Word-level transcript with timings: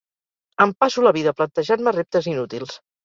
Em 0.65 0.71
passo 0.83 1.03
la 1.07 1.13
vida 1.17 1.33
plantejant-me 1.41 1.93
reptes 1.99 2.31
inútils. 2.33 2.75